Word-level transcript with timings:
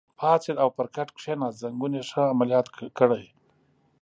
پاڅېد 0.17 0.57
او 0.63 0.69
پر 0.77 0.87
کټ 0.95 1.09
کېناست، 1.19 1.59
زنګون 1.61 1.91
یې 1.97 2.03
ښه 2.09 2.21
عملیات 2.33 2.67
کړی. 2.97 3.25